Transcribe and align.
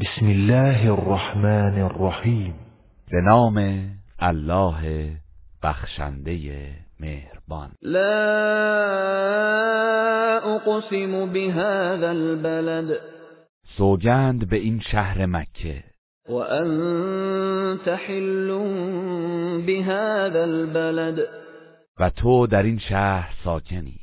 بسم 0.00 0.26
الله 0.26 0.92
الرحمن 0.92 1.82
الرحیم. 1.82 2.54
به 3.10 3.20
نام 3.20 3.86
الله 4.18 5.10
بخشنده 5.62 6.38
مهربان. 7.00 7.70
لا 7.82 8.00
اقسم 10.38 11.32
بهذا 11.32 12.08
البلد. 12.08 13.00
سوگند 13.76 14.48
به 14.48 14.56
این 14.56 14.80
شهر 14.80 15.26
مکه. 15.26 15.84
و 16.28 16.34
انت 16.34 17.88
حل 17.88 18.50
بهذا 19.66 20.42
البلد. 20.42 21.18
و 22.00 22.10
تو 22.10 22.46
در 22.46 22.62
این 22.62 22.78
شهر 22.78 23.34
ساکنی. 23.44 24.00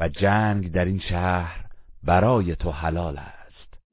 و 0.00 0.08
جنگ 0.08 0.72
در 0.72 0.84
این 0.84 0.98
شهر 0.98 1.66
برای 2.04 2.56
تو 2.56 2.70
حلال 2.70 3.18
است. 3.18 3.35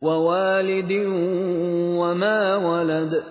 و 0.04 0.07
والد 0.07 0.91
و 0.91 2.13
ما 2.15 2.59
ولد. 2.59 3.23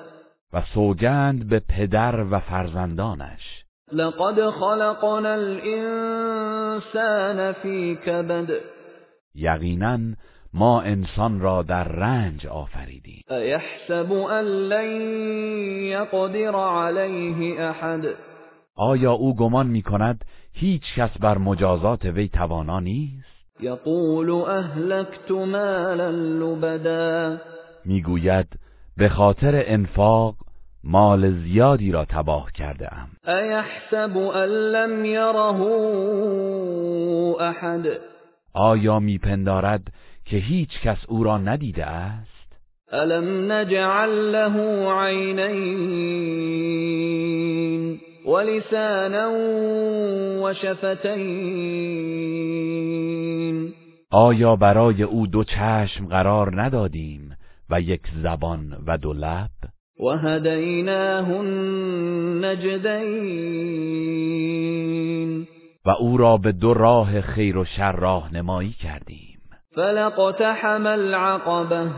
و 0.52 0.62
سوگند 0.74 1.48
به 1.48 1.62
پدر 1.68 2.24
و 2.30 2.40
فرزندانش. 2.40 3.64
لقد 3.92 4.50
خلقنا 4.50 5.32
الانسان 5.32 6.72
فی 7.52 7.96
کبد. 7.96 8.50
یقینا 9.34 9.98
ما 10.54 10.80
انسان 10.80 11.40
را 11.40 11.62
در 11.62 11.84
رنج 11.84 12.46
آفریدیم. 12.46 13.22
ایحسب 13.30 14.12
ان 14.12 14.44
لن 14.44 15.00
یقدر 15.82 16.56
علیه 16.56 17.60
احد. 17.60 18.04
آیا 18.76 19.12
او 19.12 19.36
گمان 19.36 19.66
می 19.66 19.82
کند 19.82 20.24
هیچ 20.52 20.82
کس 20.96 21.18
بر 21.20 21.38
مجازات 21.38 22.04
وی 22.04 22.28
توانا 22.28 22.80
نیست؟ 22.80 23.31
یقول 23.62 24.30
اهلکت 24.30 25.30
مالا 25.30 26.10
لبدا. 26.10 27.38
می‌گوید 27.84 28.46
به 28.96 29.08
خاطر 29.08 29.62
انفاق 29.66 30.34
مال 30.84 31.30
زیادی 31.30 31.92
را 31.92 32.04
تباه 32.04 32.52
کرده 32.52 32.88
ام 32.94 33.08
ایحسب 33.26 34.16
ان 34.16 34.48
لم 34.48 35.04
یره 35.04 35.62
احد 37.40 37.86
آیا 38.54 38.98
میپندارد 38.98 39.92
که 40.24 40.36
هیچ 40.36 40.80
کس 40.80 40.98
او 41.08 41.24
را 41.24 41.38
ندیده 41.38 41.86
است؟ 41.86 42.58
الم 42.92 43.52
نجعل 43.52 44.10
له 44.30 44.52
عینین؟ 44.92 46.42
ولسانا 48.26 49.30
وشفتین 50.42 51.82
آیا 54.10 54.56
برای 54.56 55.02
او 55.02 55.26
دو 55.26 55.44
چشم 55.44 56.06
قرار 56.06 56.62
ندادیم 56.62 57.36
و 57.70 57.80
یک 57.80 58.02
زبان 58.22 58.76
و 58.86 58.98
دو 58.98 59.12
لب؟ 59.12 59.50
و 60.00 60.08
هدیناه 60.16 61.30
النجدین 61.30 62.92
و 65.84 65.90
او 65.90 66.16
را 66.16 66.36
به 66.36 66.52
دو 66.52 66.74
راه 66.74 67.20
خیر 67.20 67.56
و 67.56 67.64
شر 67.64 67.92
راهنمایی 67.92 68.72
کردیم. 68.72 69.38
فلقتحم 69.74 70.86
العقبه 70.86 71.90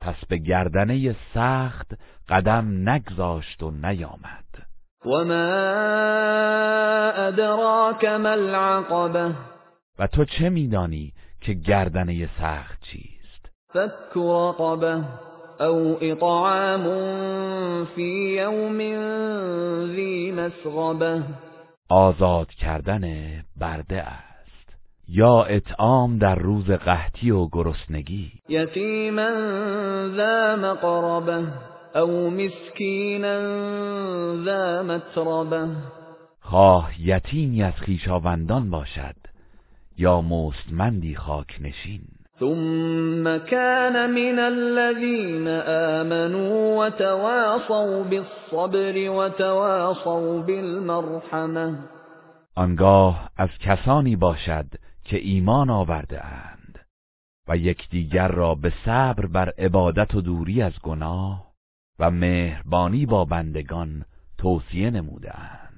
پس 0.00 0.24
به 0.28 0.36
گردنه 0.36 1.16
سخت 1.34 1.92
قدم 2.28 2.88
نگذاشت 2.90 3.62
و 3.62 3.70
نیامد. 3.70 4.47
و 9.98 10.06
تو 10.12 10.24
چه 10.24 10.48
میدانی 10.48 11.12
که 11.40 11.52
گردنه 11.52 12.28
سخت 12.40 12.82
چیست؟ 12.82 13.50
فك 13.68 14.16
رقبه 14.16 15.04
او 15.60 15.98
اطعام 16.00 16.84
فی 17.84 18.36
یوم 18.36 18.78
ذی 19.94 20.32
مسغبه 20.32 21.22
آزاد 21.88 22.48
کردن 22.48 23.02
برده 23.56 24.02
است. 24.02 24.28
یا 25.08 25.42
اطعام 25.42 26.18
در 26.18 26.34
روز 26.34 26.70
قحطی 26.70 27.30
و 27.30 27.46
گرسنگی. 27.46 28.32
یتیما 28.48 29.28
ذا 30.16 30.56
مقربه 30.56 31.46
او 31.94 32.30
مسکینا 32.30 33.38
ذا 34.44 34.82
متربه 34.82 35.68
خواه 36.40 36.90
یتیمی 37.00 37.62
از 37.62 37.72
خویشاوندان 37.84 38.70
باشد 38.70 39.16
یا 39.98 40.20
مستمندی 40.20 41.14
خاک 41.14 41.58
نشین. 41.60 42.00
ثم 42.40 43.38
كان 43.38 44.10
من 44.10 44.38
الذين 44.38 45.48
آمنوا 45.98 46.86
وتواصوا 46.86 48.02
بالصبر 48.02 49.10
وتواصوا 49.10 50.42
بالمرحمة. 50.42 51.78
آنگاه 52.54 53.30
از 53.36 53.48
کسانی 53.60 54.16
باشد 54.16 54.66
که 55.04 55.16
ایمان 55.16 55.70
آورده 55.70 56.24
اند 56.24 56.78
و 57.48 57.56
یکدیگر 57.56 58.28
را 58.28 58.54
به 58.54 58.72
صبر 58.84 59.26
بر 59.26 59.52
عبادت 59.58 60.14
و 60.14 60.20
دوری 60.20 60.62
از 60.62 60.72
گناه 60.82 61.47
و 61.98 62.10
مهربانی 62.10 63.06
با 63.06 63.24
بندگان 63.24 64.04
توصیه 64.38 64.90
نموده 64.90 65.32
اند 65.40 65.68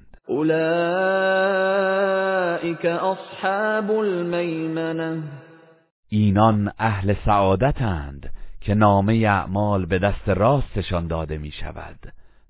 اصحاب 2.85 3.91
المیمنه. 3.91 5.23
اینان 6.09 6.71
اهل 6.79 7.13
سعادتند 7.25 8.29
که 8.61 8.73
نامه 8.73 9.13
اعمال 9.13 9.85
به 9.85 9.99
دست 9.99 10.29
راستشان 10.29 11.07
داده 11.07 11.37
می 11.37 11.51
شود 11.51 11.99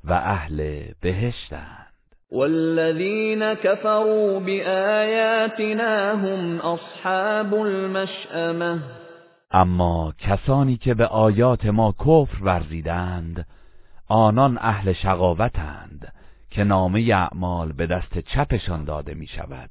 و 0.04 0.14
اهل 0.14 0.84
بهشتند. 1.02 1.88
والذین 2.32 3.54
كفروا 3.54 4.40
بآیاتنا 4.40 6.18
هم 6.18 6.60
اصحاب 6.60 7.54
المشأمه. 7.54 8.80
اما 9.52 10.14
کسانی 10.20 10.78
که 10.78 10.94
به 10.94 11.06
آیات 11.06 11.66
ما 11.66 11.96
کفر 12.00 12.44
ورزیدند 12.44 13.46
آنان 14.14 14.58
اهل 14.62 14.94
شقاوتند 14.94 16.14
که 16.50 16.64
نامه 16.64 17.00
اعمال 17.14 17.72
به 17.72 17.88
دست 17.88 18.20
چپشان 18.20 18.84
داده 18.84 19.14
می 19.14 19.28
شود 19.28 19.70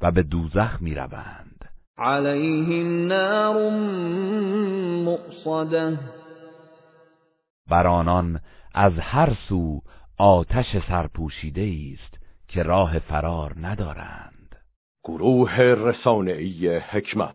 و 0.00 0.10
به 0.10 0.22
دوزخ 0.22 0.82
می 0.82 0.94
روند 0.94 1.68
علیهم 1.98 3.06
نار 3.06 3.70
مؤصده. 5.04 5.98
بر 7.70 7.86
آنان 7.86 8.40
از 8.74 8.92
هر 8.98 9.36
سو 9.48 9.80
آتش 10.18 10.76
سرپوشیده 10.88 11.94
است 11.94 12.18
که 12.48 12.62
راه 12.62 12.98
فرار 12.98 13.54
ندارند. 13.60 14.56
گروه 15.04 15.60
رسانه‌ای 15.60 16.76
حکمت. 16.78 17.34